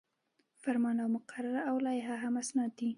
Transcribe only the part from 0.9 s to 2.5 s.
او مقرره او لایحه هم